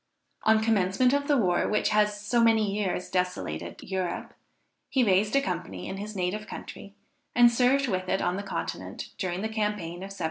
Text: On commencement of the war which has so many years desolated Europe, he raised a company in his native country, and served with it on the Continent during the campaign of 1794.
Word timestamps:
On 0.45 0.63
commencement 0.63 1.13
of 1.13 1.27
the 1.27 1.37
war 1.37 1.67
which 1.67 1.89
has 1.89 2.19
so 2.19 2.43
many 2.43 2.73
years 2.75 3.07
desolated 3.07 3.83
Europe, 3.83 4.33
he 4.89 5.03
raised 5.03 5.35
a 5.35 5.41
company 5.43 5.87
in 5.87 5.97
his 5.97 6.15
native 6.15 6.47
country, 6.47 6.95
and 7.35 7.51
served 7.51 7.87
with 7.87 8.09
it 8.09 8.19
on 8.19 8.35
the 8.35 8.41
Continent 8.41 9.09
during 9.19 9.43
the 9.43 9.47
campaign 9.47 9.97
of 9.97 10.09
1794. 10.09 10.19